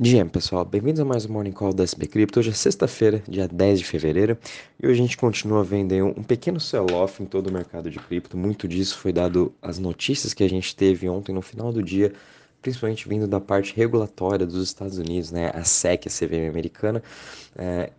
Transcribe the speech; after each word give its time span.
Dia, 0.00 0.24
pessoal, 0.24 0.64
bem-vindos 0.64 1.00
a 1.00 1.04
mais 1.04 1.26
um 1.26 1.32
Morning 1.32 1.52
Call 1.52 1.72
da 1.72 1.84
SB 1.84 2.06
Crypto. 2.06 2.40
Hoje 2.40 2.50
é 2.50 2.52
sexta-feira, 2.54 3.22
dia 3.28 3.46
10 3.46 3.80
de 3.80 3.84
fevereiro, 3.84 4.38
e 4.82 4.86
hoje 4.86 4.98
a 4.98 5.02
gente 5.02 5.16
continua 5.16 5.62
vendo 5.62 5.94
um 5.94 6.22
pequeno 6.22 6.58
sell-off 6.58 7.22
em 7.22 7.26
todo 7.26 7.48
o 7.48 7.52
mercado 7.52 7.90
de 7.90 7.98
cripto. 7.98 8.36
Muito 8.36 8.66
disso 8.66 8.96
foi 8.96 9.12
dado 9.12 9.54
às 9.60 9.78
notícias 9.78 10.32
que 10.32 10.42
a 10.42 10.48
gente 10.48 10.74
teve 10.74 11.08
ontem 11.08 11.32
no 11.32 11.42
final 11.42 11.70
do 11.72 11.82
dia, 11.82 12.12
principalmente 12.62 13.06
vindo 13.06 13.28
da 13.28 13.38
parte 13.38 13.76
regulatória 13.76 14.46
dos 14.46 14.64
Estados 14.64 14.98
Unidos, 14.98 15.30
né? 15.30 15.52
A 15.54 15.62
SEC, 15.62 16.06
a 16.06 16.10
CVM 16.10 16.48
americana, 16.48 17.02
é, 17.54 17.90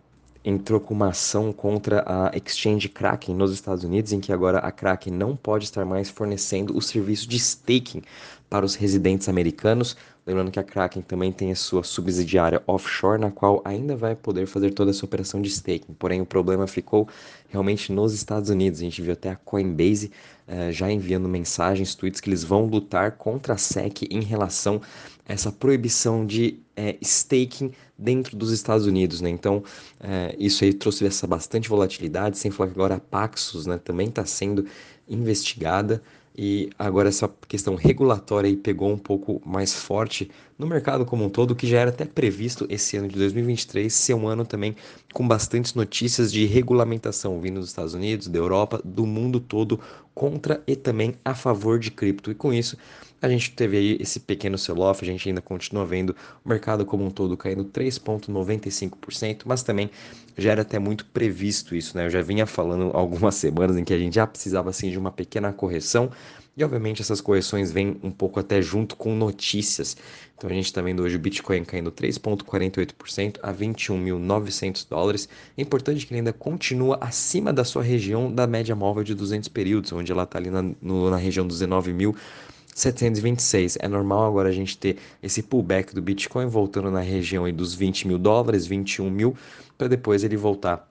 entrou 0.44 0.78
com 0.78 0.92
uma 0.92 1.08
ação 1.08 1.52
contra 1.52 2.04
a 2.06 2.36
exchange 2.36 2.88
Kraken 2.88 3.34
nos 3.34 3.52
Estados 3.52 3.82
Unidos, 3.82 4.12
em 4.12 4.20
que 4.20 4.32
agora 4.32 4.58
a 4.58 4.70
Kraken 4.70 5.12
não 5.12 5.34
pode 5.34 5.64
estar 5.64 5.86
mais 5.86 6.10
fornecendo 6.10 6.76
o 6.76 6.82
serviço 6.82 7.26
de 7.26 7.36
staking 7.36 8.02
para 8.50 8.64
os 8.64 8.74
residentes 8.74 9.28
americanos. 9.28 9.96
Lembrando 10.26 10.50
que 10.50 10.58
a 10.58 10.64
Kraken 10.64 11.02
também 11.02 11.30
tem 11.30 11.52
a 11.52 11.54
sua 11.54 11.82
subsidiária 11.82 12.62
offshore, 12.66 13.20
na 13.20 13.30
qual 13.30 13.60
ainda 13.62 13.94
vai 13.94 14.16
poder 14.16 14.46
fazer 14.46 14.72
toda 14.72 14.90
essa 14.90 15.04
operação 15.04 15.42
de 15.42 15.50
staking. 15.50 15.92
Porém, 15.98 16.22
o 16.22 16.26
problema 16.26 16.66
ficou 16.66 17.06
realmente 17.48 17.92
nos 17.92 18.14
Estados 18.14 18.48
Unidos. 18.48 18.80
A 18.80 18.84
gente 18.84 19.02
viu 19.02 19.12
até 19.12 19.30
a 19.30 19.36
Coinbase 19.36 20.10
uh, 20.48 20.72
já 20.72 20.90
enviando 20.90 21.28
mensagens, 21.28 21.94
tweets, 21.94 22.22
que 22.22 22.30
eles 22.30 22.42
vão 22.42 22.64
lutar 22.64 23.12
contra 23.12 23.52
a 23.52 23.58
SEC 23.58 24.04
em 24.10 24.22
relação 24.22 24.80
a 25.28 25.32
essa 25.34 25.52
proibição 25.52 26.24
de 26.24 26.58
uh, 26.78 26.96
staking 27.02 27.72
dentro 27.98 28.34
dos 28.34 28.50
Estados 28.50 28.86
Unidos. 28.86 29.20
Né? 29.20 29.28
Então, 29.28 29.58
uh, 29.58 30.34
isso 30.38 30.64
aí 30.64 30.72
trouxe 30.72 31.04
essa 31.04 31.26
bastante 31.26 31.68
volatilidade, 31.68 32.38
sem 32.38 32.50
falar 32.50 32.70
que 32.70 32.74
agora 32.74 32.94
a 32.94 33.00
Paxos 33.00 33.66
né, 33.66 33.76
também 33.76 34.08
está 34.08 34.24
sendo 34.24 34.64
investigada 35.06 36.02
e 36.36 36.70
agora 36.78 37.08
essa 37.08 37.28
questão 37.48 37.76
regulatória 37.76 38.48
aí 38.48 38.56
pegou 38.56 38.90
um 38.90 38.98
pouco 38.98 39.40
mais 39.46 39.72
forte 39.72 40.30
no 40.58 40.66
mercado 40.66 41.04
como 41.04 41.24
um 41.24 41.28
todo, 41.28 41.54
que 41.54 41.66
já 41.66 41.80
era 41.80 41.90
até 41.90 42.04
previsto 42.04 42.66
esse 42.70 42.96
ano 42.96 43.08
de 43.08 43.16
2023 43.16 43.92
ser 43.92 44.14
um 44.14 44.28
ano 44.28 44.44
também 44.44 44.76
com 45.12 45.26
bastantes 45.26 45.74
notícias 45.74 46.32
de 46.32 46.46
regulamentação 46.46 47.40
vindo 47.40 47.60
dos 47.60 47.70
Estados 47.70 47.94
Unidos, 47.94 48.28
da 48.28 48.38
Europa, 48.38 48.80
do 48.84 49.04
mundo 49.06 49.40
todo 49.40 49.80
contra 50.14 50.62
e 50.66 50.76
também 50.76 51.14
a 51.24 51.34
favor 51.34 51.78
de 51.78 51.90
cripto. 51.90 52.30
E 52.30 52.34
com 52.34 52.52
isso, 52.52 52.76
a 53.20 53.28
gente 53.28 53.52
teve 53.52 53.76
aí 53.76 53.96
esse 54.00 54.20
pequeno 54.20 54.58
sell-off, 54.58 55.02
a 55.02 55.06
gente 55.06 55.28
ainda 55.28 55.40
continua 55.40 55.84
vendo 55.84 56.14
o 56.44 56.48
mercado 56.48 56.84
como 56.84 57.04
um 57.04 57.10
todo 57.10 57.36
caindo 57.36 57.64
3,95%, 57.64 59.42
mas 59.46 59.62
também 59.62 59.90
já 60.36 60.52
era 60.52 60.62
até 60.62 60.78
muito 60.78 61.06
previsto 61.06 61.74
isso, 61.74 61.96
né? 61.96 62.06
Eu 62.06 62.10
já 62.10 62.20
vinha 62.20 62.46
falando 62.46 62.90
algumas 62.94 63.34
semanas 63.36 63.76
em 63.76 63.84
que 63.84 63.94
a 63.94 63.98
gente 63.98 64.14
já 64.14 64.26
precisava 64.26 64.70
assim 64.70 64.90
de 64.90 64.98
uma 64.98 65.10
pequena 65.10 65.52
correção, 65.52 66.10
e 66.56 66.62
obviamente 66.62 67.02
essas 67.02 67.20
correções 67.20 67.72
vêm 67.72 67.98
um 68.02 68.10
pouco 68.10 68.38
até 68.38 68.62
junto 68.62 68.94
com 68.94 69.14
notícias. 69.14 69.96
Então 70.36 70.48
a 70.48 70.52
gente 70.52 70.66
está 70.66 70.80
vendo 70.80 71.02
hoje 71.02 71.16
o 71.16 71.18
Bitcoin 71.18 71.64
caindo 71.64 71.90
3,48% 71.90 73.38
a 73.42 73.52
21.900 73.52 74.86
dólares. 74.88 75.28
É 75.56 75.62
importante 75.62 76.06
que 76.06 76.12
ele 76.12 76.20
ainda 76.20 76.32
continua 76.32 76.96
acima 77.00 77.52
da 77.52 77.64
sua 77.64 77.82
região 77.82 78.32
da 78.32 78.46
média 78.46 78.76
móvel 78.76 79.02
de 79.02 79.14
200 79.14 79.48
períodos, 79.48 79.92
onde 79.92 80.12
ela 80.12 80.22
está 80.22 80.38
ali 80.38 80.50
na, 80.50 80.62
no, 80.80 81.10
na 81.10 81.16
região 81.16 81.44
dos 81.44 81.60
19.726. 81.60 83.76
É 83.80 83.88
normal 83.88 84.24
agora 84.24 84.48
a 84.48 84.52
gente 84.52 84.78
ter 84.78 84.98
esse 85.20 85.42
pullback 85.42 85.92
do 85.92 86.00
Bitcoin 86.00 86.46
voltando 86.46 86.90
na 86.90 87.00
região 87.00 87.52
dos 87.52 87.74
20 87.74 88.06
mil 88.06 88.18
dólares, 88.18 88.64
21 88.64 89.10
mil, 89.10 89.36
para 89.76 89.88
depois 89.88 90.22
ele 90.22 90.36
voltar 90.36 90.88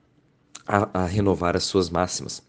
a, 0.67 1.03
a 1.03 1.05
renovar 1.05 1.55
as 1.55 1.63
suas 1.63 1.89
máximas. 1.89 2.43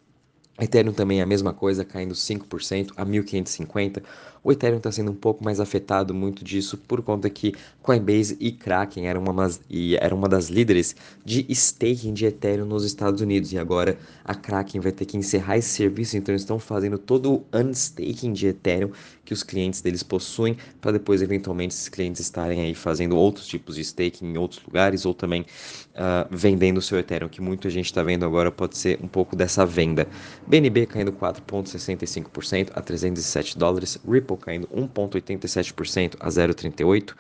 Ethereum 0.61 0.93
também 0.93 1.21
é 1.21 1.23
a 1.23 1.27
mesma 1.27 1.53
coisa, 1.53 1.85
caindo 1.85 2.15
5% 2.15 2.93
a 2.97 3.05
1550. 3.05 4.03
O 4.45 4.53
Ethereum 4.53 4.77
está 4.77 4.93
sendo 4.93 5.11
um 5.11 5.15
pouco 5.15 5.43
mais 5.43 5.59
afetado 5.59 6.13
muito 6.13 6.45
disso 6.45 6.77
por 6.77 7.01
conta 7.01 7.31
que 7.31 7.55
Coinbase 7.81 8.37
e 8.39 8.53
Kraken 8.53 9.07
eram 9.07 9.23
uma, 9.23 9.51
e 9.71 9.97
uma 10.13 10.29
das 10.29 10.49
líderes 10.49 10.95
de 11.25 11.47
staking 11.49 12.13
de 12.13 12.27
Ethereum 12.27 12.67
nos 12.67 12.85
Estados 12.85 13.23
Unidos 13.23 13.55
e 13.55 13.59
agora 13.59 13.99
a 14.23 14.35
Kraken 14.35 14.83
vai 14.83 14.93
ter 14.93 15.07
que 15.07 15.17
encerrar 15.17 15.57
esse 15.57 15.71
serviço, 15.71 16.19
então 16.19 16.35
estão 16.35 16.59
fazendo 16.59 16.99
todo 16.99 17.33
o 17.33 17.45
unstaking 17.55 18.35
de 18.35 18.49
Ethereum 18.49 18.91
que 19.25 19.33
os 19.33 19.43
clientes 19.43 19.81
deles 19.81 20.03
possuem 20.03 20.59
para 20.79 20.93
depois 20.93 21.23
eventualmente 21.23 21.75
esses 21.75 21.89
clientes 21.89 22.21
estarem 22.21 22.61
aí 22.61 22.75
fazendo 22.75 23.17
outros 23.17 23.47
tipos 23.47 23.77
de 23.77 23.81
staking 23.81 24.27
em 24.27 24.37
outros 24.37 24.63
lugares 24.63 25.07
ou 25.07 25.15
também 25.15 25.43
uh, 25.43 26.29
vendendo 26.31 26.79
o 26.79 26.83
seu 26.83 26.99
Ethereum, 26.99 27.31
que 27.31 27.41
muita 27.41 27.71
gente 27.71 27.87
está 27.87 28.03
vendo 28.03 28.27
agora 28.27 28.53
pode 28.53 28.77
ser 28.77 28.99
um 29.03 29.09
pouco 29.09 29.35
dessa 29.35 29.65
venda. 29.65 30.07
BNB 30.47 30.85
caindo 30.85 31.13
4,65% 31.13 32.73
a 32.75 32.83
307 32.83 33.59
dólares, 33.59 33.99
Ripple 34.07 34.34
Caindo 34.37 34.69
1,87% 34.69 36.17
a 36.21 36.29
0,38%, 36.29 37.15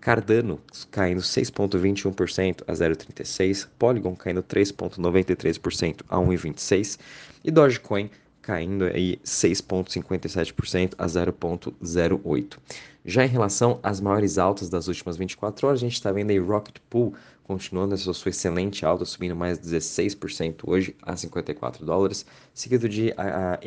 Cardano 0.00 0.60
caindo 0.90 1.20
6,21% 1.20 2.62
a 2.66 2.72
0,36%, 2.72 3.68
Polygon 3.78 4.14
caindo 4.14 4.42
3,93% 4.42 6.02
a 6.08 6.16
1,26% 6.16 6.98
e 7.44 7.50
Dogecoin 7.50 8.10
caindo 8.40 8.84
aí 8.84 9.20
6,57% 9.24 10.94
a 10.96 11.06
0,08%. 11.06 12.56
Já 13.04 13.24
em 13.24 13.28
relação 13.28 13.78
às 13.82 14.00
maiores 14.00 14.38
altas 14.38 14.68
das 14.68 14.88
últimas 14.88 15.16
24 15.16 15.66
horas, 15.66 15.80
a 15.80 15.84
gente 15.84 15.94
está 15.94 16.12
vendo 16.12 16.30
aí 16.30 16.38
Rocket 16.38 16.76
Pool 16.88 17.14
continuando 17.44 17.94
essa 17.94 18.12
sua 18.12 18.28
excelente 18.28 18.84
alta, 18.84 19.06
subindo 19.06 19.34
mais 19.34 19.58
16% 19.58 20.60
hoje 20.66 20.94
a 21.02 21.16
54 21.16 21.84
dólares, 21.84 22.26
seguido 22.52 22.88
de 22.88 23.12
a, 23.16 23.54
a 23.54 23.58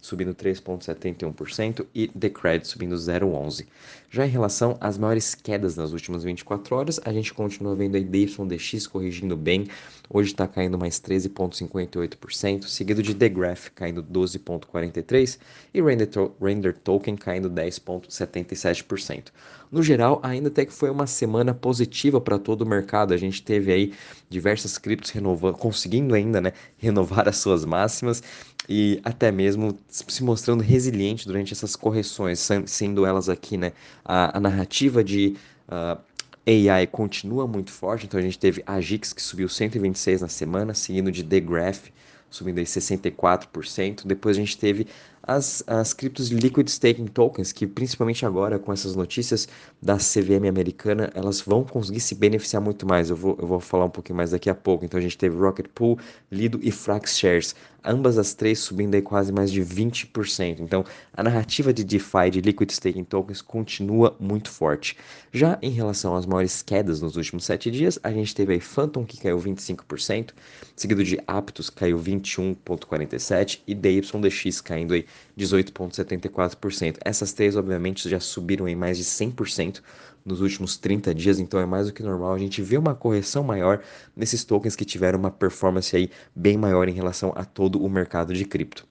subindo 0.00 0.34
3,71% 0.34 1.86
e 1.94 2.10
Decred 2.14 2.66
subindo 2.66 2.94
0,11%. 2.94 3.66
Já 4.10 4.26
em 4.26 4.30
relação 4.30 4.76
às 4.80 4.96
maiores 4.96 5.34
quedas 5.34 5.76
nas 5.76 5.92
últimas 5.92 6.24
24 6.24 6.74
horas, 6.74 7.00
a 7.04 7.12
gente 7.12 7.34
continua 7.34 7.74
vendo 7.74 7.96
a 7.96 8.00
DYDX 8.00 8.86
corrigindo 8.86 9.36
bem, 9.36 9.68
hoje 10.08 10.30
está 10.30 10.46
caindo 10.48 10.78
mais 10.78 11.00
13,58%, 11.00 12.64
seguido 12.64 13.02
de 13.02 13.14
The 13.14 13.28
Graph 13.28 13.68
caindo 13.74 14.02
12,43% 14.02 15.38
e 15.74 15.82
Render, 15.82 16.08
Render 16.40 16.74
Token 16.78 17.16
caindo 17.16 17.50
10,77%. 17.50 19.26
No 19.70 19.82
geral, 19.82 20.18
ainda 20.22 20.48
até 20.48 20.64
que 20.64 20.72
foi 20.72 20.90
uma 20.90 21.06
semana 21.06 21.52
positiva 21.52 22.20
para 22.20 22.38
todo 22.38 22.62
o 22.62 22.66
mercado, 22.66 23.12
a 23.12 23.16
gente 23.16 23.42
teve 23.42 23.70
aí 23.70 23.92
diversas 24.30 24.78
criptos 24.78 25.10
renovando, 25.10 25.56
conseguindo 25.56 26.14
ainda 26.14 26.40
né, 26.40 26.52
renovar 26.78 27.28
as 27.28 27.36
suas 27.36 27.64
máximas 27.64 28.22
e 28.68 29.00
até 29.04 29.30
mesmo 29.30 29.78
se 29.88 30.24
mostrando 30.24 30.62
resiliente 30.62 31.26
durante 31.26 31.52
essas 31.52 31.76
correções, 31.76 32.48
sendo 32.66 33.04
elas 33.04 33.28
aqui, 33.28 33.56
né, 33.56 33.72
a, 34.04 34.36
a 34.36 34.40
narrativa 34.40 35.04
de 35.04 35.36
uh, 35.68 36.00
AI 36.48 36.86
continua 36.86 37.46
muito 37.46 37.70
forte, 37.70 38.06
então 38.06 38.18
a 38.18 38.22
gente 38.22 38.38
teve 38.38 38.62
a 38.66 38.80
Gix 38.80 39.12
que 39.12 39.20
subiu 39.20 39.48
126 39.48 40.22
na 40.22 40.28
semana, 40.28 40.72
seguindo 40.72 41.12
de 41.12 41.22
The 41.22 41.40
Graph 41.40 41.88
subindo 42.30 42.58
aí 42.58 42.64
64%. 42.64 44.06
Depois 44.06 44.36
a 44.36 44.40
gente 44.40 44.56
teve 44.58 44.86
as, 45.28 45.62
as 45.66 45.92
criptos 45.92 46.30
Liquid 46.30 46.66
Staking 46.68 47.06
Tokens, 47.06 47.52
que 47.52 47.66
principalmente 47.66 48.24
agora 48.24 48.58
com 48.58 48.72
essas 48.72 48.96
notícias 48.96 49.46
da 49.80 49.98
CVM 49.98 50.48
americana, 50.48 51.10
elas 51.14 51.42
vão 51.42 51.62
conseguir 51.62 52.00
se 52.00 52.14
beneficiar 52.14 52.62
muito 52.62 52.86
mais. 52.86 53.10
Eu 53.10 53.16
vou, 53.16 53.36
eu 53.38 53.46
vou 53.46 53.60
falar 53.60 53.84
um 53.84 53.90
pouquinho 53.90 54.16
mais 54.16 54.30
daqui 54.30 54.48
a 54.48 54.54
pouco. 54.54 54.86
Então 54.86 54.98
a 54.98 55.02
gente 55.02 55.18
teve 55.18 55.36
Rocket 55.36 55.66
Pool, 55.74 55.98
Lido 56.32 56.58
e 56.62 56.70
Frax 56.70 57.18
Shares. 57.18 57.54
Ambas 57.84 58.18
as 58.18 58.34
três 58.34 58.58
subindo 58.58 58.94
aí 58.94 59.02
quase 59.02 59.30
mais 59.30 59.52
de 59.52 59.60
20%. 59.60 60.60
Então 60.60 60.82
a 61.12 61.22
narrativa 61.22 61.72
de 61.72 61.84
DeFi, 61.84 62.30
de 62.30 62.40
Liquid 62.40 62.70
Staking 62.70 63.04
Tokens, 63.04 63.42
continua 63.42 64.16
muito 64.18 64.50
forte. 64.50 64.96
Já 65.30 65.58
em 65.60 65.70
relação 65.70 66.16
às 66.16 66.24
maiores 66.24 66.62
quedas 66.62 67.02
nos 67.02 67.16
últimos 67.16 67.44
7 67.44 67.70
dias, 67.70 67.98
a 68.02 68.10
gente 68.10 68.34
teve 68.34 68.54
aí 68.54 68.60
Phantom, 68.60 69.04
que 69.04 69.18
caiu 69.18 69.38
25%, 69.38 70.30
seguido 70.74 71.04
de 71.04 71.20
Aptos, 71.26 71.70
caiu 71.70 71.98
21,47% 71.98 73.60
e 73.66 73.74
DYDX 73.74 74.60
caindo 74.60 74.94
aí 74.94 75.04
18,74%. 75.38 76.96
Essas 77.04 77.32
três, 77.32 77.56
obviamente, 77.56 78.08
já 78.08 78.20
subiram 78.20 78.68
em 78.68 78.76
mais 78.76 78.98
de 78.98 79.04
100% 79.04 79.80
nos 80.24 80.40
últimos 80.40 80.76
30 80.76 81.14
dias, 81.14 81.38
então 81.38 81.58
é 81.58 81.66
mais 81.66 81.86
do 81.86 81.92
que 81.92 82.02
normal 82.02 82.34
a 82.34 82.38
gente 82.38 82.60
ver 82.60 82.78
uma 82.78 82.94
correção 82.94 83.42
maior 83.42 83.80
nesses 84.14 84.44
tokens 84.44 84.76
que 84.76 84.84
tiveram 84.84 85.18
uma 85.18 85.30
performance 85.30 85.96
aí 85.96 86.10
bem 86.34 86.56
maior 86.56 86.88
em 86.88 86.92
relação 86.92 87.32
a 87.34 87.44
todo 87.44 87.82
o 87.82 87.88
mercado 87.88 88.34
de 88.34 88.44
cripto. 88.44 88.86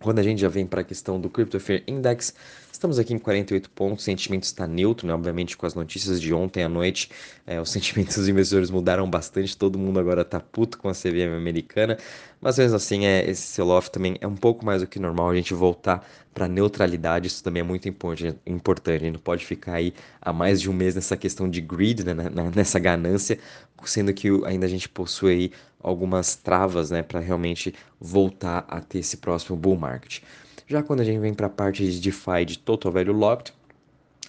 Quando 0.00 0.18
a 0.18 0.22
gente 0.22 0.40
já 0.40 0.48
vem 0.48 0.66
para 0.66 0.80
a 0.80 0.84
questão 0.84 1.20
do 1.20 1.30
Crypto 1.30 1.60
Fear 1.60 1.82
Index, 1.86 2.34
estamos 2.82 2.98
aqui 2.98 3.14
em 3.14 3.18
48 3.18 3.70
pontos, 3.70 4.02
o 4.02 4.04
sentimento 4.04 4.42
está 4.42 4.66
neutro, 4.66 5.06
né? 5.06 5.14
obviamente 5.14 5.56
com 5.56 5.64
as 5.64 5.72
notícias 5.72 6.20
de 6.20 6.34
ontem 6.34 6.64
à 6.64 6.68
noite, 6.68 7.08
é, 7.46 7.60
os 7.60 7.70
sentimentos 7.70 8.16
dos 8.16 8.28
investidores 8.28 8.70
mudaram 8.70 9.08
bastante, 9.08 9.56
todo 9.56 9.78
mundo 9.78 10.00
agora 10.00 10.22
está 10.22 10.40
puto 10.40 10.78
com 10.78 10.88
a 10.88 10.92
CVM 10.92 11.36
americana, 11.36 11.96
mas 12.40 12.58
mesmo 12.58 12.76
assim, 12.76 13.06
é, 13.06 13.30
esse 13.30 13.42
sell-off 13.42 13.88
também 13.88 14.16
é 14.20 14.26
um 14.26 14.34
pouco 14.34 14.66
mais 14.66 14.80
do 14.82 14.88
que 14.88 14.98
normal, 14.98 15.30
a 15.30 15.34
gente 15.36 15.54
voltar 15.54 16.04
para 16.34 16.48
neutralidade, 16.48 17.28
isso 17.28 17.44
também 17.44 17.60
é 17.60 17.64
muito 17.64 17.88
importante, 17.88 18.36
a 18.46 18.98
gente 18.98 19.12
não 19.12 19.20
pode 19.20 19.46
ficar 19.46 19.74
aí 19.74 19.94
há 20.20 20.32
mais 20.32 20.60
de 20.60 20.68
um 20.68 20.72
mês 20.72 20.96
nessa 20.96 21.16
questão 21.16 21.48
de 21.48 21.60
greed, 21.60 22.02
né? 22.02 22.14
nessa 22.52 22.80
ganância, 22.80 23.38
sendo 23.84 24.12
que 24.12 24.28
ainda 24.44 24.66
a 24.66 24.68
gente 24.68 24.88
possui 24.88 25.32
aí 25.32 25.52
algumas 25.80 26.34
travas 26.34 26.90
né, 26.90 27.00
para 27.02 27.20
realmente 27.20 27.72
voltar 28.00 28.64
a 28.66 28.80
ter 28.80 28.98
esse 28.98 29.18
próximo 29.18 29.56
bull 29.56 29.76
market. 29.76 30.20
Já 30.66 30.82
quando 30.82 31.00
a 31.00 31.04
gente 31.04 31.18
vem 31.20 31.34
para 31.34 31.46
a 31.46 31.50
parte 31.50 31.88
de 31.90 32.00
DeFi 32.00 32.44
de 32.44 32.58
Total 32.58 32.90
Value 32.92 33.12
Locked, 33.12 33.52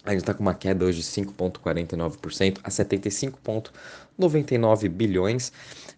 A 0.06 0.12
gente 0.12 0.20
está 0.22 0.34
com 0.34 0.42
uma 0.42 0.54
queda 0.54 0.84
hoje 0.86 1.00
de 1.00 1.06
5,49% 1.06 2.60
a 2.64 2.70
75,99 4.20 4.90
bilhões. 4.90 5.52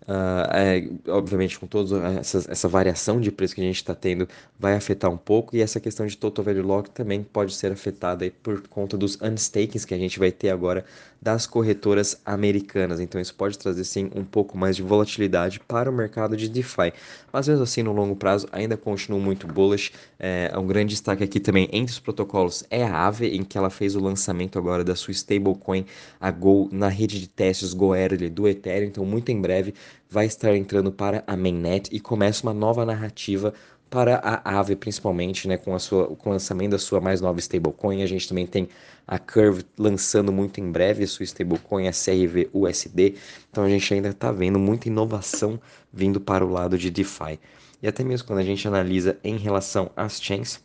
Uh, 0.07 0.45
é, 0.53 1.11
obviamente, 1.11 1.59
com 1.59 1.65
toda 1.65 1.97
essa, 2.19 2.37
essa, 2.47 2.67
variação 2.67 3.19
de 3.19 3.31
preço 3.31 3.55
que 3.55 3.61
a 3.61 3.63
gente 3.63 3.77
está 3.77 3.95
tendo, 3.95 4.29
vai 4.59 4.75
afetar 4.75 5.09
um 5.09 5.17
pouco. 5.17 5.55
E 5.55 5.61
essa 5.61 5.79
questão 5.79 6.05
de 6.05 6.15
total 6.15 6.45
value 6.45 6.61
lock 6.61 6.91
também 6.91 7.23
pode 7.23 7.55
ser 7.55 7.71
afetada 7.71 8.31
por 8.43 8.67
conta 8.67 8.95
dos 8.95 9.19
unstakings 9.19 9.83
que 9.83 9.95
a 9.95 9.97
gente 9.97 10.19
vai 10.19 10.31
ter 10.31 10.51
agora 10.51 10.85
das 11.19 11.47
corretoras 11.47 12.21
americanas. 12.23 12.99
Então, 12.99 13.19
isso 13.19 13.33
pode 13.33 13.57
trazer 13.57 13.83
sim 13.83 14.11
um 14.15 14.23
pouco 14.23 14.55
mais 14.55 14.75
de 14.75 14.83
volatilidade 14.83 15.59
para 15.59 15.89
o 15.89 15.93
mercado 15.93 16.37
de 16.37 16.47
DeFi. 16.47 16.93
Mas 17.33 17.47
mesmo 17.47 17.63
assim, 17.63 17.81
no 17.81 17.91
longo 17.91 18.15
prazo, 18.15 18.47
ainda 18.51 18.77
continua 18.77 19.19
muito 19.19 19.47
bullish. 19.47 19.91
É, 20.19 20.53
um 20.55 20.67
grande 20.67 20.91
destaque 20.91 21.23
aqui 21.23 21.39
também 21.39 21.67
entre 21.71 21.91
os 21.91 21.99
protocolos 21.99 22.63
é 22.69 22.83
a 22.83 22.93
Aave, 22.93 23.27
em 23.35 23.43
que 23.43 23.57
ela 23.57 23.71
fez 23.71 23.95
o 23.95 23.99
lançamento 23.99 24.59
agora 24.59 24.83
da 24.83 24.95
sua 24.95 25.13
stablecoin, 25.13 25.83
a 26.21 26.29
Go, 26.29 26.69
na 26.71 26.89
rede 26.89 27.19
de 27.19 27.27
testes 27.27 27.73
Goerli 28.07 28.29
do 28.29 28.47
Ethereum. 28.47 28.87
Então, 28.87 29.05
muito 29.05 29.31
em 29.31 29.41
breve 29.41 29.73
vai 30.09 30.25
estar 30.25 30.55
entrando 30.55 30.91
para 30.91 31.23
a 31.25 31.35
mainnet 31.35 31.89
e 31.91 31.99
começa 31.99 32.43
uma 32.43 32.53
nova 32.53 32.85
narrativa 32.85 33.53
para 33.89 34.17
a 34.17 34.57
Aave, 34.57 34.75
principalmente, 34.75 35.47
né, 35.47 35.57
com, 35.57 35.73
a 35.73 35.79
sua, 35.79 36.07
com 36.07 36.29
o 36.29 36.33
lançamento 36.33 36.71
da 36.71 36.79
sua 36.79 36.99
mais 36.99 37.21
nova 37.21 37.39
stablecoin. 37.39 38.01
A 38.03 38.07
gente 38.07 38.27
também 38.27 38.45
tem 38.45 38.67
a 39.07 39.19
Curve 39.19 39.63
lançando 39.77 40.31
muito 40.31 40.59
em 40.59 40.71
breve 40.71 41.03
a 41.03 41.07
sua 41.07 41.23
stablecoin, 41.23 41.87
a 41.87 41.91
CRV 41.91 42.49
USD. 42.51 43.15
Então 43.49 43.63
a 43.63 43.69
gente 43.69 43.93
ainda 43.93 44.09
está 44.09 44.31
vendo 44.31 44.59
muita 44.59 44.87
inovação 44.87 45.59
vindo 45.93 46.19
para 46.19 46.45
o 46.45 46.49
lado 46.49 46.77
de 46.77 46.89
DeFi. 46.89 47.39
E 47.81 47.87
até 47.87 48.03
mesmo 48.03 48.27
quando 48.27 48.39
a 48.39 48.43
gente 48.43 48.67
analisa 48.67 49.17
em 49.23 49.37
relação 49.37 49.91
às 49.95 50.21
chains. 50.21 50.59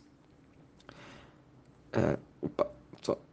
Uh, 1.95 2.17
opa, 2.41 2.67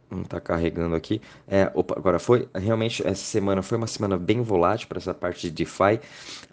não 0.09 0.21
está 0.21 0.39
carregando 0.39 0.95
aqui. 0.95 1.21
É, 1.47 1.71
opa, 1.73 1.95
agora 1.97 2.19
foi. 2.19 2.47
Realmente, 2.53 3.05
essa 3.05 3.23
semana 3.23 3.61
foi 3.61 3.77
uma 3.77 3.87
semana 3.87 4.17
bem 4.17 4.41
volátil 4.41 4.87
para 4.87 4.97
essa 4.97 5.13
parte 5.13 5.49
de 5.49 5.51
DeFi. 5.51 5.99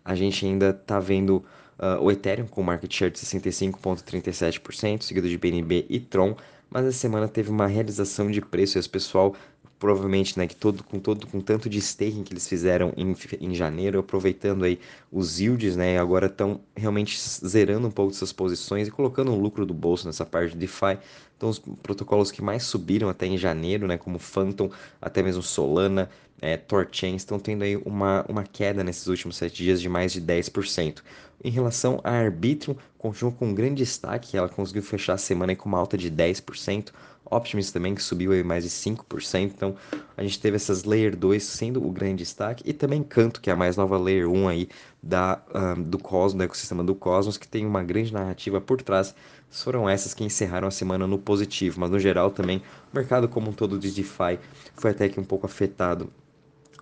A 0.05 0.15
gente 0.15 0.45
ainda 0.45 0.71
está 0.71 1.01
vendo 1.01 1.45
uh, 1.79 2.03
o 2.03 2.11
Ethereum 2.11 2.47
com 2.47 2.63
market 2.63 2.93
share 2.93 3.11
de 3.11 3.19
65,37%, 3.19 5.03
seguido 5.03 5.29
de 5.29 5.39
BNB 5.39 5.87
e 5.89 6.01
Tron. 6.01 6.37
Mas 6.69 6.85
essa 6.85 6.99
semana 6.99 7.29
teve 7.29 7.51
uma 7.51 7.67
realização 7.67 8.31
de 8.31 8.41
preço 8.41 8.77
e 8.77 8.81
o 8.81 8.91
pessoal 8.91 9.35
provavelmente, 9.79 10.39
né, 10.39 10.47
que 10.47 10.57
todo, 10.57 10.83
com 10.83 10.99
todo 10.99 11.27
com 11.27 11.41
tanto 11.41 11.69
de 11.69 11.79
staking 11.79 12.23
que 12.23 12.33
eles 12.33 12.49
fizeram 12.49 12.93
em, 12.97 13.15
em 13.41 13.55
janeiro, 13.55 13.99
aproveitando 13.99 14.65
aí 14.65 14.79
os 15.13 15.39
yields, 15.39 15.77
né, 15.77 15.99
agora 15.99 16.27
estão 16.27 16.61
realmente 16.75 17.19
zerando 17.21 17.87
um 17.87 17.91
pouco 17.91 18.13
dessas 18.13 18.33
posições 18.33 18.89
e 18.89 18.91
colocando 18.91 19.31
um 19.33 19.41
lucro 19.41 19.67
do 19.67 19.75
bolso 19.75 20.07
nessa 20.07 20.25
parte 20.25 20.53
de 20.53 20.59
DeFi. 20.59 20.99
Então, 21.37 21.51
os 21.51 21.59
protocolos 21.59 22.31
que 22.31 22.43
mais 22.43 22.63
subiram 22.63 23.11
até 23.11 23.27
em 23.27 23.37
janeiro, 23.37 23.87
né, 23.87 23.99
como 23.99 24.19
Phantom, 24.19 24.71
até 25.01 25.23
mesmo 25.23 25.43
Solana, 25.43 26.09
é, 26.41 26.57
Torchain, 26.57 27.15
estão 27.15 27.39
tendo 27.39 27.63
aí 27.63 27.77
uma, 27.77 28.25
uma 28.29 28.45
queda 28.45 28.83
nesses 28.83 29.07
últimos 29.07 29.37
sete 29.37 29.63
dias 29.63 29.81
de 29.81 29.89
mais 29.89 30.13
de 30.13 30.21
10%. 30.21 31.03
Em 31.45 31.51
relação 31.51 32.01
a 32.03 32.11
Arbitrum, 32.11 32.75
continua 32.99 33.33
com 33.33 33.49
um 33.49 33.55
grande 33.55 33.77
destaque, 33.77 34.37
ela 34.37 34.49
conseguiu 34.49 34.83
fechar 34.83 35.15
a 35.15 35.19
semana 35.19 35.55
com 35.55 35.69
uma 35.69 35.79
alta 35.79 35.97
de 35.97 36.11
10%, 36.11 36.89
Optimus 37.31 37.71
também, 37.71 37.95
que 37.95 38.03
subiu 38.03 38.33
aí 38.33 38.43
mais 38.43 38.65
de 38.65 38.71
5%. 38.71 39.43
Então, 39.43 39.77
a 40.17 40.23
gente 40.23 40.41
teve 40.41 40.57
essas 40.57 40.85
Layer 40.85 41.17
2 41.17 41.43
sendo 41.43 41.85
o 41.85 41.91
grande 41.91 42.19
destaque. 42.19 42.63
E 42.67 42.73
também 42.73 43.03
Canto, 43.03 43.41
que 43.41 43.51
é 43.51 43.53
a 43.53 43.57
mais 43.57 43.77
nova 43.77 43.99
Layer 43.99 44.29
1 44.29 44.49
aí 44.49 44.69
da, 45.03 45.41
um, 45.55 45.83
do 45.83 45.99
Cosmos, 45.99 46.39
do 46.39 46.45
ecossistema 46.45 46.83
do 46.85 46.95
Cosmos, 46.95 47.37
que 47.37 47.47
tem 47.47 47.67
uma 47.67 47.83
grande 47.83 48.13
narrativa 48.13 48.61
por 48.61 48.81
trás. 48.83 49.15
Foram 49.51 49.89
essas 49.89 50.15
que 50.15 50.25
encerraram 50.25 50.69
a 50.69 50.71
semana 50.71 51.07
no 51.07 51.19
positivo. 51.19 51.81
Mas, 51.81 51.91
no 51.91 51.99
geral, 51.99 52.31
também, 52.31 52.63
o 52.93 52.97
mercado 52.97 53.29
como 53.29 53.51
um 53.51 53.53
todo 53.53 53.79
de 53.79 53.91
DeFi 53.91 54.39
foi 54.75 54.91
até 54.91 55.09
que 55.09 55.21
um 55.21 55.25
pouco 55.25 55.47
afetado 55.47 56.11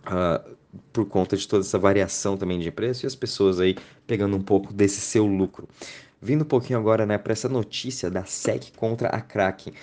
uh, 0.06 0.56
por 0.92 1.06
conta 1.06 1.36
de 1.36 1.46
toda 1.46 1.64
essa 1.64 1.78
variação 1.78 2.36
também 2.36 2.58
de 2.58 2.70
preço 2.70 3.04
e 3.04 3.06
as 3.06 3.14
pessoas 3.14 3.60
aí 3.60 3.76
pegando 4.06 4.36
um 4.36 4.42
pouco 4.42 4.72
desse 4.72 5.00
seu 5.00 5.26
lucro. 5.26 5.68
Vindo 6.20 6.42
um 6.42 6.46
pouquinho 6.46 6.78
agora 6.78 7.04
né, 7.04 7.18
para 7.18 7.32
essa 7.32 7.48
notícia 7.48 8.10
da 8.10 8.24
SEC 8.24 8.72
contra 8.76 9.08
a 9.08 9.20
Kraken. 9.20 9.74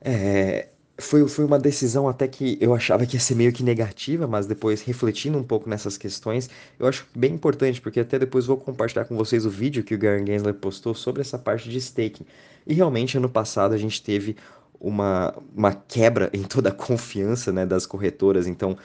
É, 0.00 0.68
foi, 0.98 1.28
foi 1.28 1.44
uma 1.44 1.58
decisão 1.58 2.08
até 2.08 2.26
que 2.28 2.56
eu 2.60 2.74
achava 2.74 3.04
que 3.06 3.16
ia 3.16 3.20
ser 3.20 3.34
meio 3.34 3.52
que 3.52 3.62
negativa, 3.62 4.26
mas 4.26 4.46
depois 4.46 4.82
refletindo 4.82 5.38
um 5.38 5.42
pouco 5.44 5.68
nessas 5.68 5.98
questões, 5.98 6.48
eu 6.78 6.86
acho 6.86 7.06
bem 7.14 7.34
importante, 7.34 7.80
porque 7.80 8.00
até 8.00 8.18
depois 8.18 8.46
vou 8.46 8.56
compartilhar 8.56 9.04
com 9.04 9.16
vocês 9.16 9.44
o 9.44 9.50
vídeo 9.50 9.84
que 9.84 9.94
o 9.94 9.98
Garen 9.98 10.24
Gensler 10.26 10.54
postou 10.54 10.94
sobre 10.94 11.20
essa 11.22 11.38
parte 11.38 11.68
de 11.68 11.78
staking. 11.78 12.26
E 12.66 12.74
realmente, 12.74 13.16
ano 13.16 13.28
passado, 13.28 13.74
a 13.74 13.78
gente 13.78 14.02
teve 14.02 14.36
uma, 14.80 15.34
uma 15.54 15.74
quebra 15.74 16.30
em 16.32 16.42
toda 16.42 16.68
a 16.68 16.72
confiança 16.72 17.52
né, 17.52 17.66
das 17.66 17.86
corretoras. 17.86 18.46
Então, 18.46 18.76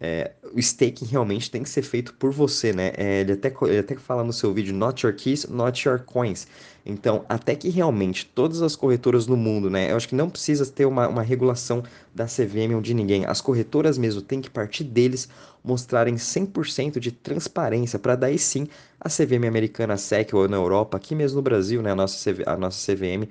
é, 0.00 0.32
o 0.52 0.58
staking 0.58 1.06
realmente 1.06 1.50
tem 1.50 1.62
que 1.62 1.70
ser 1.70 1.82
feito 1.82 2.14
por 2.14 2.30
você, 2.30 2.72
né? 2.72 2.92
É, 2.96 3.20
ele, 3.20 3.32
até, 3.32 3.52
ele 3.62 3.78
até 3.78 3.94
fala 3.96 4.22
no 4.22 4.32
seu 4.32 4.52
vídeo, 4.52 4.74
not 4.74 5.04
your 5.04 5.14
keys, 5.14 5.46
not 5.48 5.86
your 5.86 6.00
coins. 6.00 6.46
Então, 6.84 7.24
até 7.28 7.54
que 7.54 7.68
realmente 7.68 8.26
todas 8.26 8.62
as 8.62 8.76
corretoras 8.76 9.26
no 9.26 9.36
mundo, 9.36 9.68
né? 9.68 9.90
Eu 9.90 9.96
acho 9.96 10.08
que 10.08 10.14
não 10.14 10.30
precisa 10.30 10.64
ter 10.66 10.86
uma, 10.86 11.08
uma 11.08 11.22
regulação 11.22 11.82
da 12.14 12.26
CVM 12.26 12.74
ou 12.74 12.80
de 12.80 12.94
ninguém. 12.94 13.26
As 13.26 13.40
corretoras 13.40 13.98
mesmo 13.98 14.22
têm 14.22 14.40
que 14.40 14.48
partir 14.48 14.84
deles 14.84 15.28
mostrarem 15.66 16.14
100% 16.14 16.98
de 16.98 17.10
transparência 17.10 17.98
para 17.98 18.14
daí 18.14 18.38
sim 18.38 18.68
a 19.00 19.08
CVM 19.08 19.46
americana, 19.46 19.94
a 19.94 19.96
SEC 19.96 20.34
ou 20.34 20.48
na 20.48 20.56
Europa, 20.56 20.96
aqui 20.96 21.14
mesmo 21.14 21.36
no 21.36 21.42
Brasil, 21.42 21.82
né, 21.82 21.92
a 21.92 21.94
nossa, 21.94 22.32
CV, 22.32 22.42
a 22.46 22.56
nossa 22.56 22.92
CVM, 22.92 23.28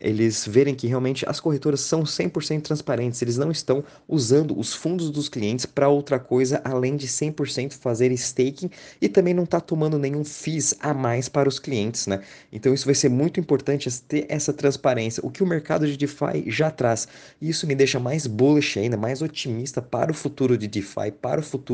eles 0.00 0.44
verem 0.46 0.74
que 0.74 0.88
realmente 0.88 1.24
as 1.28 1.38
corretoras 1.38 1.80
são 1.80 2.02
100% 2.02 2.62
transparentes, 2.62 3.22
eles 3.22 3.36
não 3.36 3.52
estão 3.52 3.84
usando 4.08 4.58
os 4.58 4.74
fundos 4.74 5.10
dos 5.10 5.28
clientes 5.28 5.64
para 5.64 5.88
outra 5.88 6.18
coisa 6.18 6.60
além 6.64 6.96
de 6.96 7.06
100% 7.06 7.72
fazer 7.74 8.10
staking 8.12 8.68
e 9.00 9.08
também 9.08 9.32
não 9.32 9.44
está 9.44 9.60
tomando 9.60 9.98
nenhum 9.98 10.24
FIIs 10.24 10.74
a 10.80 10.92
mais 10.92 11.28
para 11.28 11.48
os 11.48 11.60
clientes, 11.60 12.08
né? 12.08 12.20
Então 12.50 12.74
isso 12.74 12.84
vai 12.84 12.94
ser 12.94 13.08
muito 13.08 13.38
importante 13.38 13.88
ter 14.02 14.26
essa 14.28 14.52
transparência, 14.52 15.24
o 15.24 15.30
que 15.30 15.42
o 15.42 15.46
mercado 15.46 15.86
de 15.86 15.96
DeFi 15.96 16.44
já 16.48 16.68
traz. 16.70 17.06
Isso 17.40 17.66
me 17.66 17.74
deixa 17.74 18.00
mais 18.00 18.26
bullish 18.26 18.78
ainda, 18.78 18.96
mais 18.96 19.22
otimista 19.22 19.80
para 19.80 20.10
o 20.10 20.14
futuro 20.14 20.58
de 20.58 20.66
DeFi, 20.66 21.12
para 21.20 21.40
o 21.40 21.44
futuro 21.44 21.71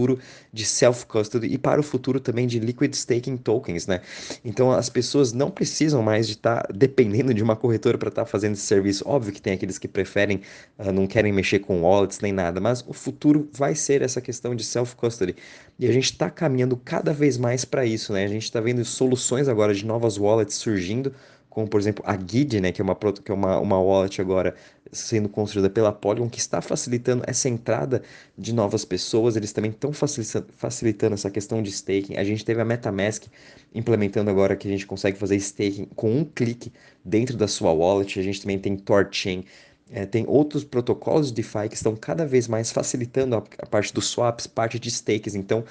de 0.53 0.65
self-custody 0.65 1.47
e 1.47 1.59
para 1.59 1.81
o 1.81 1.83
futuro 1.83 2.21
também 2.21 2.47
de 2.47 2.59
liquid 2.59 2.93
staking 2.95 3.37
tokens, 3.37 3.87
né? 3.87 4.01
Então 4.45 4.71
as 4.71 4.89
pessoas 4.89 5.33
não 5.33 5.51
precisam 5.51 6.03
mais 6.03 6.27
de 6.27 6.35
estar 6.35 6.63
tá 6.63 6.73
dependendo 6.75 7.35
de 7.35 7.43
uma 7.43 7.57
corretora 7.57 7.99
para 7.99 8.09
estar 8.09 8.25
tá 8.25 8.27
fazendo 8.27 8.55
esse 8.55 8.67
serviço. 8.67 9.05
Óbvio 9.07 9.33
que 9.33 9.43
tem 9.43 9.55
aqueles 9.55 9.79
que 9.79 9.89
preferem, 9.89 10.43
uh, 10.79 10.93
não 10.93 11.07
querem 11.07 11.33
mexer 11.33 11.59
com 11.59 11.83
wallets 11.83 12.21
nem 12.21 12.33
nada, 12.33 12.61
mas 12.61 12.85
o 12.87 12.93
futuro 12.93 13.49
vai 13.53 13.75
ser 13.75 14.03
essa 14.03 14.21
questão 14.21 14.55
de 14.55 14.65
self-custody. 14.65 15.35
E 15.79 15.87
a 15.87 15.93
gente 15.93 16.13
está 16.13 16.29
caminhando 16.29 16.77
cada 16.77 17.13
vez 17.13 17.39
mais 17.39 17.65
para 17.65 17.85
isso, 17.85 18.13
né? 18.13 18.25
A 18.25 18.29
gente 18.29 18.45
está 18.45 18.61
vendo 18.61 18.85
soluções 18.85 19.49
agora 19.49 19.75
de 19.75 19.87
novas 19.87 20.19
wallets 20.19 20.57
surgindo, 20.57 21.15
como 21.49 21.69
por 21.69 21.81
exemplo 21.81 22.05
a 22.07 22.15
Guide, 22.17 22.61
né, 22.61 22.73
que 22.73 22.81
é 22.81 22.85
uma, 22.85 22.95
que 22.95 23.31
é 23.31 23.35
uma, 23.35 23.59
uma 23.59 23.81
wallet 23.81 24.21
agora 24.21 24.55
sendo 24.93 25.29
construída 25.29 25.69
pela 25.69 25.93
Polygon, 25.93 26.29
que 26.29 26.39
está 26.39 26.61
facilitando 26.61 27.23
essa 27.27 27.49
entrada 27.49 28.03
de 28.37 28.55
novas 28.55 28.85
pessoas, 28.85 29.37
eles 29.37 29.53
também 29.53 29.71
estão 29.71 29.93
facilitando 29.93 31.15
essa 31.15 31.31
questão 31.31 31.63
de 31.63 31.71
staking. 31.71 32.17
A 32.17 32.25
gente 32.25 32.45
teve 32.45 32.61
a 32.61 32.65
MetaMask 32.65 33.25
implementando 33.75 34.31
agora 34.31 34.57
que 34.57 34.67
a 34.67 34.71
gente 34.71 34.87
consegue 34.87 35.19
fazer 35.19 35.37
staking 35.37 35.87
com 35.95 36.11
um 36.11 36.25
clique 36.25 36.73
dentro 37.05 37.37
da 37.37 37.47
sua 37.47 37.73
wallet, 37.73 38.19
a 38.19 38.23
gente 38.23 38.41
também 38.41 38.59
tem 38.59 38.77
TorChain, 38.77 39.45
é, 39.91 40.05
tem 40.05 40.25
outros 40.29 40.65
protocolos 40.65 41.29
de 41.29 41.35
DeFi 41.35 41.69
que 41.69 41.77
estão 41.77 41.97
cada 41.97 42.27
vez 42.27 42.47
mais 42.47 42.71
facilitando 42.71 43.37
a, 43.37 43.45
a 43.59 43.67
parte 43.67 43.93
dos 43.93 44.07
swaps, 44.07 44.47
parte 44.47 44.79
de 44.79 44.91
stakes. 44.91 45.35
Então, 45.35 45.65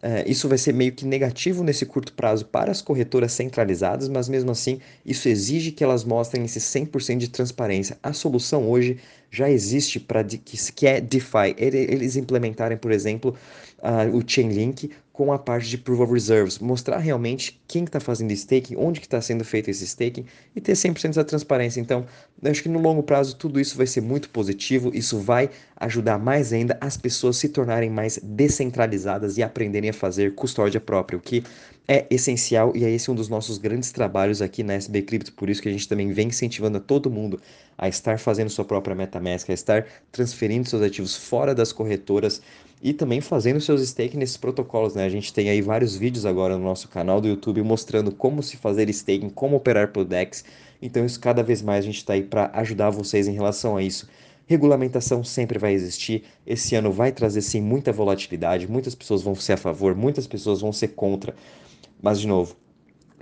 é, 0.00 0.22
isso 0.30 0.48
vai 0.48 0.58
ser 0.58 0.72
meio 0.72 0.92
que 0.92 1.04
negativo 1.04 1.64
nesse 1.64 1.86
curto 1.86 2.12
prazo 2.12 2.44
para 2.46 2.70
as 2.70 2.82
corretoras 2.82 3.32
centralizadas, 3.32 4.08
mas 4.08 4.28
mesmo 4.28 4.50
assim, 4.50 4.78
isso 5.04 5.28
exige 5.28 5.72
que 5.72 5.82
elas 5.82 6.04
mostrem 6.04 6.44
esse 6.44 6.60
100% 6.60 7.18
de 7.18 7.28
transparência. 7.28 7.98
A 8.02 8.12
solução 8.12 8.68
hoje 8.68 8.98
já 9.30 9.50
existe 9.50 9.98
para 9.98 10.22
que, 10.22 10.72
que 10.72 10.86
é 10.86 11.00
DeFi. 11.00 11.54
Eles 11.56 12.16
implementarem, 12.16 12.76
por 12.76 12.92
exemplo, 12.92 13.34
uh, 13.78 14.16
o 14.16 14.22
Chainlink 14.26 14.90
com 15.14 15.32
a 15.32 15.38
parte 15.38 15.70
de 15.70 15.78
Proof 15.78 16.00
of 16.00 16.12
Reserves, 16.12 16.58
mostrar 16.58 16.98
realmente 16.98 17.62
quem 17.68 17.84
está 17.84 18.00
fazendo 18.00 18.32
staking, 18.32 18.74
onde 18.76 18.98
está 18.98 19.20
sendo 19.20 19.44
feito 19.44 19.70
esse 19.70 19.84
staking 19.84 20.26
e 20.56 20.60
ter 20.60 20.72
100% 20.72 21.14
da 21.14 21.22
transparência. 21.22 21.80
Então, 21.80 22.04
acho 22.44 22.60
que 22.60 22.68
no 22.68 22.80
longo 22.80 23.00
prazo 23.00 23.36
tudo 23.36 23.60
isso 23.60 23.76
vai 23.76 23.86
ser 23.86 24.00
muito 24.00 24.28
positivo, 24.28 24.90
isso 24.92 25.20
vai 25.20 25.50
ajudar 25.76 26.18
mais 26.18 26.52
ainda 26.52 26.76
as 26.80 26.96
pessoas 26.96 27.36
se 27.36 27.48
tornarem 27.48 27.88
mais 27.88 28.18
descentralizadas 28.24 29.38
e 29.38 29.42
aprenderem 29.44 29.90
a 29.90 29.92
fazer 29.92 30.34
custódia 30.34 30.80
própria, 30.80 31.16
o 31.16 31.22
que 31.22 31.44
é 31.86 32.06
essencial 32.10 32.72
e 32.74 32.84
é 32.84 32.90
esse 32.90 33.08
um 33.08 33.14
dos 33.14 33.28
nossos 33.28 33.56
grandes 33.56 33.92
trabalhos 33.92 34.42
aqui 34.42 34.64
na 34.64 34.74
SB 34.74 35.02
Crypto, 35.02 35.32
por 35.32 35.48
isso 35.48 35.62
que 35.62 35.68
a 35.68 35.72
gente 35.72 35.86
também 35.86 36.12
vem 36.12 36.28
incentivando 36.28 36.78
a 36.78 36.80
todo 36.80 37.08
mundo 37.08 37.40
a 37.76 37.88
estar 37.88 38.18
fazendo 38.18 38.50
sua 38.50 38.64
própria 38.64 38.94
MetaMask, 38.94 39.50
a 39.50 39.52
estar 39.52 39.86
transferindo 40.12 40.68
seus 40.68 40.82
ativos 40.82 41.16
fora 41.16 41.54
das 41.54 41.72
corretoras 41.72 42.40
e 42.82 42.92
também 42.92 43.20
fazendo 43.20 43.60
seus 43.60 43.80
staking 43.80 44.18
nesses 44.18 44.36
protocolos, 44.36 44.94
né? 44.94 45.04
A 45.04 45.08
gente 45.08 45.32
tem 45.32 45.48
aí 45.48 45.62
vários 45.62 45.96
vídeos 45.96 46.26
agora 46.26 46.58
no 46.58 46.64
nosso 46.64 46.88
canal 46.88 47.20
do 47.20 47.28
YouTube 47.28 47.62
mostrando 47.62 48.12
como 48.12 48.42
se 48.42 48.56
fazer 48.56 48.88
staking, 48.90 49.30
como 49.30 49.56
operar 49.56 49.88
por 49.88 50.04
DEX. 50.04 50.44
Então 50.82 51.04
isso 51.04 51.18
cada 51.18 51.42
vez 51.42 51.62
mais 51.62 51.84
a 51.84 51.86
gente 51.86 51.96
está 51.96 52.12
aí 52.12 52.22
para 52.22 52.50
ajudar 52.54 52.90
vocês 52.90 53.26
em 53.26 53.32
relação 53.32 53.76
a 53.76 53.82
isso. 53.82 54.08
Regulamentação 54.46 55.24
sempre 55.24 55.58
vai 55.58 55.72
existir. 55.72 56.24
Esse 56.46 56.74
ano 56.74 56.92
vai 56.92 57.10
trazer 57.10 57.40
sim 57.40 57.62
muita 57.62 57.90
volatilidade, 57.90 58.70
muitas 58.70 58.94
pessoas 58.94 59.22
vão 59.22 59.34
ser 59.34 59.54
a 59.54 59.56
favor, 59.56 59.94
muitas 59.94 60.26
pessoas 60.26 60.60
vão 60.60 60.72
ser 60.72 60.88
contra. 60.88 61.34
Mas 62.02 62.20
de 62.20 62.26
novo, 62.26 62.54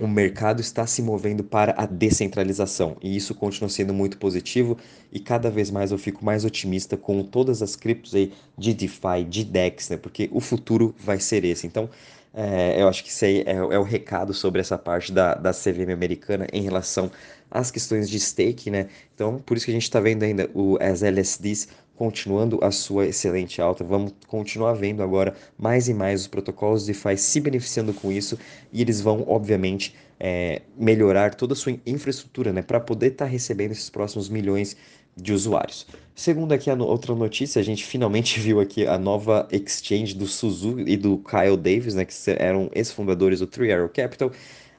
o 0.05 0.07
mercado 0.07 0.61
está 0.61 0.85
se 0.85 1.01
movendo 1.01 1.43
para 1.43 1.73
a 1.77 1.85
descentralização 1.85 2.97
e 3.01 3.15
isso 3.15 3.33
continua 3.33 3.69
sendo 3.69 3.93
muito 3.93 4.17
positivo 4.17 4.77
e 5.11 5.19
cada 5.19 5.49
vez 5.49 5.71
mais 5.71 5.91
eu 5.91 5.97
fico 5.97 6.25
mais 6.25 6.43
otimista 6.43 6.97
com 6.97 7.23
todas 7.23 7.61
as 7.61 7.75
criptos 7.75 8.13
aí 8.13 8.33
de 8.57 8.73
DeFi, 8.73 9.23
de 9.27 9.43
DEX, 9.43 9.89
né? 9.89 9.97
Porque 9.97 10.29
o 10.31 10.39
futuro 10.39 10.93
vai 10.99 11.19
ser 11.19 11.45
esse. 11.45 11.65
Então, 11.67 11.89
é, 12.33 12.81
eu 12.81 12.87
acho 12.87 13.03
que 13.03 13.09
isso 13.09 13.23
aí 13.23 13.43
é, 13.45 13.53
é, 13.53 13.79
o 13.79 13.83
recado 13.83 14.33
sobre 14.33 14.59
essa 14.59 14.77
parte 14.77 15.11
da, 15.11 15.35
da 15.35 15.51
CVM 15.51 15.93
americana 15.93 16.47
em 16.51 16.61
relação 16.61 17.11
às 17.49 17.69
questões 17.69 18.09
de 18.09 18.19
stake, 18.19 18.71
né? 18.71 18.89
Então, 19.13 19.37
por 19.37 19.55
isso 19.55 19.65
que 19.65 19.71
a 19.71 19.75
gente 19.75 19.83
está 19.83 19.99
vendo 19.99 20.23
ainda 20.23 20.49
o, 20.53 20.77
as 20.81 21.03
LSDs 21.03 21.67
continuando 21.95 22.59
a 22.63 22.71
sua 22.71 23.05
excelente 23.05 23.61
alta. 23.61 23.83
Vamos 23.83 24.13
continuar 24.27 24.73
vendo 24.73 25.03
agora 25.03 25.35
mais 25.57 25.87
e 25.87 25.93
mais 25.93 26.21
os 26.21 26.27
protocolos 26.27 26.85
DeFi 26.85 27.17
se 27.17 27.39
beneficiando 27.39 27.93
com 27.93 28.11
isso 28.11 28.37
e 28.71 28.81
eles 28.81 29.01
vão, 29.01 29.23
obviamente, 29.27 29.95
é, 30.19 30.61
melhorar 30.77 31.35
toda 31.35 31.53
a 31.53 31.55
sua 31.55 31.77
infraestrutura 31.85 32.51
né, 32.51 32.61
para 32.61 32.79
poder 32.79 33.11
estar 33.11 33.25
tá 33.25 33.31
recebendo 33.31 33.71
esses 33.71 33.89
próximos 33.89 34.29
milhões 34.29 34.75
de 35.15 35.31
usuários. 35.31 35.85
Segundo 36.15 36.53
aqui 36.53 36.69
a 36.69 36.75
no 36.75 36.85
outra 36.85 37.13
notícia, 37.13 37.59
a 37.59 37.63
gente 37.63 37.83
finalmente 37.83 38.37
viu 38.41 38.59
aqui 38.59 38.87
a 38.87 38.97
nova 38.97 39.47
exchange 39.51 40.15
do 40.15 40.25
Suzu 40.25 40.79
e 40.79 40.97
do 40.97 41.19
Kyle 41.19 41.57
Davis, 41.57 41.93
né, 41.93 42.05
que 42.05 42.13
eram 42.37 42.69
ex-fundadores 42.73 43.39
do 43.39 43.47
Three 43.47 43.71
Arrow 43.71 43.89
Capital, 43.89 44.31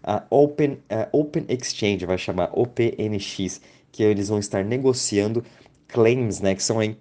a 0.02 0.22
Open, 0.30 0.78
a 0.90 1.08
Open 1.12 1.46
Exchange, 1.48 2.04
vai 2.04 2.18
chamar 2.18 2.50
OPNX, 2.52 3.60
que 3.90 4.02
eles 4.02 4.28
vão 4.28 4.38
estar 4.38 4.64
negociando 4.64 5.42
claims, 5.88 6.40
né, 6.40 6.54
que 6.54 6.62
são 6.62 6.78
aí 6.78 6.96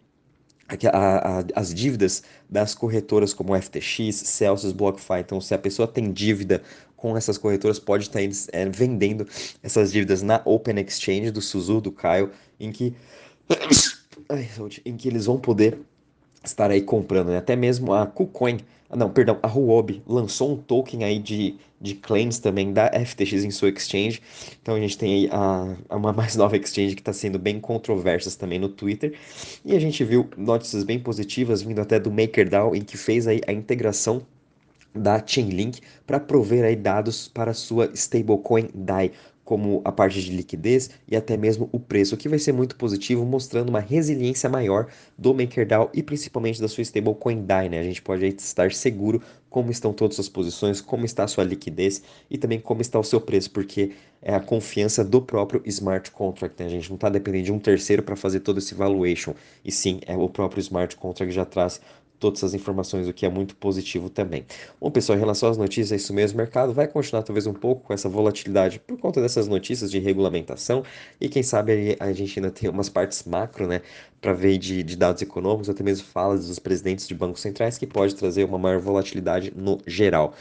a, 0.91 1.39
a, 1.39 1.43
as 1.55 1.73
dívidas 1.73 2.23
das 2.49 2.73
corretoras 2.73 3.33
como 3.33 3.59
FTX, 3.59 4.15
Celsius, 4.15 4.71
BlockFi. 4.71 5.19
Então, 5.19 5.39
se 5.41 5.53
a 5.53 5.57
pessoa 5.57 5.87
tem 5.87 6.11
dívida 6.11 6.61
com 6.95 7.17
essas 7.17 7.37
corretoras, 7.37 7.79
pode 7.79 8.03
estar 8.03 8.21
é, 8.53 8.69
vendendo 8.69 9.27
essas 9.61 9.91
dívidas 9.91 10.21
na 10.21 10.41
Open 10.45 10.79
Exchange 10.79 11.31
do 11.31 11.41
Suzu, 11.41 11.81
do 11.81 11.91
Caio, 11.91 12.31
em 12.59 12.71
que, 12.71 12.95
em 14.85 14.95
que 14.95 15.09
eles 15.09 15.25
vão 15.25 15.37
poder 15.37 15.77
estar 16.43 16.71
aí 16.71 16.81
comprando, 16.81 17.29
né? 17.29 17.37
Até 17.37 17.55
mesmo 17.55 17.93
a 17.93 18.05
KuCoin, 18.05 18.59
não, 18.95 19.09
perdão, 19.09 19.39
a 19.41 19.47
Huobi 19.47 20.01
lançou 20.07 20.53
um 20.53 20.57
token 20.57 21.03
aí 21.03 21.19
de, 21.19 21.57
de 21.79 21.95
claims 21.95 22.39
também 22.39 22.73
da 22.73 22.91
FTX 23.05 23.43
em 23.43 23.51
sua 23.51 23.69
exchange. 23.69 24.21
Então 24.61 24.75
a 24.75 24.79
gente 24.79 24.97
tem 24.97 25.13
aí 25.13 25.29
a, 25.31 25.75
uma 25.95 26.11
mais 26.13 26.35
nova 26.35 26.57
exchange 26.57 26.95
que 26.95 27.01
está 27.01 27.13
sendo 27.13 27.37
bem 27.39 27.59
controversas 27.59 28.35
também 28.35 28.59
no 28.59 28.69
Twitter. 28.69 29.17
E 29.65 29.75
a 29.75 29.79
gente 29.79 30.03
viu 30.03 30.29
notícias 30.37 30.83
bem 30.83 30.99
positivas 30.99 31.61
vindo 31.61 31.79
até 31.79 31.99
do 31.99 32.11
MakerDAO, 32.11 32.75
em 32.75 32.81
que 32.81 32.97
fez 32.97 33.27
aí 33.27 33.41
a 33.47 33.51
integração 33.51 34.25
da 34.95 35.21
Chainlink 35.25 35.81
para 36.05 36.19
prover 36.19 36.63
aí 36.63 36.75
dados 36.75 37.27
para 37.27 37.53
sua 37.53 37.89
stablecoin 37.93 38.69
DAI, 38.73 39.11
como 39.43 39.81
a 39.83 39.91
parte 39.91 40.21
de 40.21 40.31
liquidez 40.31 40.89
e 41.07 41.15
até 41.15 41.35
mesmo 41.35 41.69
o 41.71 41.79
preço, 41.79 42.15
o 42.15 42.17
que 42.17 42.29
vai 42.29 42.39
ser 42.39 42.53
muito 42.53 42.75
positivo, 42.75 43.25
mostrando 43.25 43.69
uma 43.69 43.79
resiliência 43.79 44.49
maior 44.49 44.87
do 45.17 45.33
MakerDAO 45.33 45.89
e 45.93 46.01
principalmente 46.01 46.61
da 46.61 46.67
sua 46.67 46.81
stablecoin 46.81 47.43
DAI, 47.45 47.69
né? 47.69 47.79
A 47.79 47.83
gente 47.83 48.01
pode 48.01 48.25
estar 48.25 48.71
seguro 48.71 49.21
como 49.49 49.69
estão 49.69 49.93
todas 49.93 50.19
as 50.19 50.27
posições, 50.27 50.81
como 50.81 51.05
está 51.05 51.25
a 51.25 51.27
sua 51.27 51.43
liquidez 51.43 52.01
e 52.29 52.37
também 52.37 52.59
como 52.59 52.81
está 52.81 52.99
o 52.99 53.03
seu 53.03 53.21
preço, 53.21 53.51
porque 53.51 53.91
é 54.21 54.33
a 54.33 54.39
confiança 54.39 55.03
do 55.03 55.21
próprio 55.21 55.61
smart 55.65 56.09
contract, 56.09 56.59
né? 56.59 56.65
A 56.65 56.69
gente 56.71 56.89
não 56.89 56.95
está 56.95 57.09
dependendo 57.09 57.45
de 57.45 57.51
um 57.51 57.59
terceiro 57.59 58.01
para 58.01 58.15
fazer 58.15 58.39
todo 58.39 58.57
esse 58.57 58.73
valuation, 58.73 59.35
e 59.63 59.71
sim, 59.71 59.99
é 60.07 60.15
o 60.17 60.29
próprio 60.29 60.61
smart 60.61 60.95
contract 60.95 61.29
que 61.29 61.35
já 61.35 61.45
traz 61.45 61.79
todas 62.23 62.39
essas 62.39 62.53
informações, 62.53 63.05
o 63.05 63.13
que 63.13 63.25
é 63.25 63.29
muito 63.29 63.53
positivo 63.57 64.09
também. 64.09 64.45
Bom, 64.79 64.89
pessoal, 64.89 65.17
em 65.17 65.19
relação 65.19 65.49
às 65.49 65.57
notícias, 65.57 65.91
é 65.91 65.95
isso 65.97 66.13
mesmo. 66.13 66.37
O 66.37 66.37
mercado 66.37 66.71
vai 66.71 66.87
continuar 66.87 67.21
talvez 67.21 67.45
um 67.45 67.53
pouco 67.53 67.83
com 67.83 67.93
essa 67.93 68.07
volatilidade 68.07 68.79
por 68.79 68.97
conta 68.97 69.21
dessas 69.21 69.45
notícias 69.45 69.91
de 69.91 69.99
regulamentação 69.99 70.83
e 71.19 71.27
quem 71.27 71.43
sabe 71.43 71.97
a 71.99 72.13
gente 72.13 72.39
ainda 72.39 72.49
tem 72.49 72.69
umas 72.69 72.87
partes 72.87 73.25
macro, 73.25 73.67
né, 73.67 73.81
para 74.21 74.31
ver 74.31 74.57
de, 74.57 74.83
de, 74.83 74.95
dados 74.95 75.21
econômicos, 75.21 75.69
até 75.69 75.83
mesmo 75.83 76.07
falas 76.07 76.47
dos 76.47 76.59
presidentes 76.59 77.05
de 77.05 77.13
bancos 77.13 77.41
centrais 77.41 77.77
que 77.77 77.85
pode 77.85 78.15
trazer 78.15 78.45
uma 78.45 78.57
maior 78.57 78.79
volatilidade 78.79 79.51
no 79.53 79.79
geral. 79.85 80.33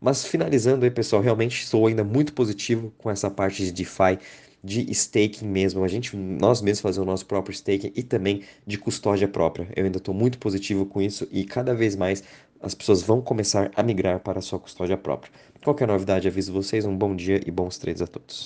Mas 0.00 0.24
finalizando 0.24 0.84
aí, 0.84 0.90
pessoal, 0.90 1.22
realmente 1.22 1.64
sou 1.64 1.86
ainda 1.86 2.02
muito 2.02 2.32
positivo 2.32 2.92
com 2.98 3.08
essa 3.08 3.30
parte 3.30 3.64
de 3.64 3.70
DeFi 3.70 4.18
de 4.62 4.90
staking 4.92 5.46
mesmo, 5.46 5.82
a 5.84 5.88
gente, 5.88 6.16
nós 6.16 6.60
mesmos 6.60 6.80
fazer 6.80 7.00
o 7.00 7.04
nosso 7.04 7.26
próprio 7.26 7.52
staking 7.52 7.92
e 7.96 8.02
também 8.02 8.42
de 8.66 8.78
custódia 8.78 9.28
própria. 9.28 9.68
Eu 9.74 9.84
ainda 9.84 9.98
estou 9.98 10.14
muito 10.14 10.38
positivo 10.38 10.86
com 10.86 11.00
isso 11.00 11.26
e 11.30 11.44
cada 11.44 11.74
vez 11.74 11.96
mais 11.96 12.22
as 12.60 12.74
pessoas 12.74 13.02
vão 13.02 13.22
começar 13.22 13.70
a 13.74 13.82
migrar 13.82 14.20
para 14.20 14.38
a 14.38 14.42
sua 14.42 14.58
custódia 14.58 14.96
própria. 14.96 15.32
Qualquer 15.64 15.88
novidade, 15.88 16.28
aviso 16.28 16.52
vocês. 16.52 16.84
Um 16.84 16.96
bom 16.96 17.16
dia 17.16 17.40
e 17.46 17.50
bons 17.50 17.78
trades 17.78 18.02
a 18.02 18.06
todos. 18.06 18.38